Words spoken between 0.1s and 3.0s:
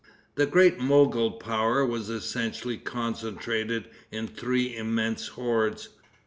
The great Mogol power was essentially